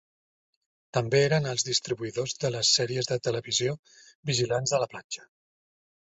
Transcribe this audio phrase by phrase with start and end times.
[0.97, 3.43] També eren els distribuïdors de les sèries de TV
[4.33, 5.29] "Vigilants de la platja".